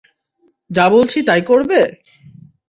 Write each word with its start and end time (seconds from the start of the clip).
যা 0.69 0.85
বলেছি 0.89 1.19
তাই 1.27 1.41
করবে? 1.41 1.79